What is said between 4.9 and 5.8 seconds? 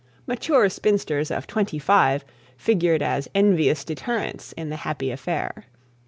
affair.